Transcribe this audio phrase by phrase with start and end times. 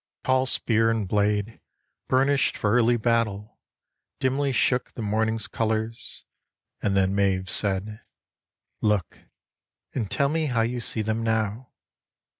[0.23, 1.61] Tall spear and blade
[2.07, 3.59] Burnished for early battle
[4.19, 6.25] dimly shook The morning's colours,
[6.81, 8.01] and then Maeve said:
[8.81, 9.19] "Look
[9.93, 11.71] And tell me how you see them now."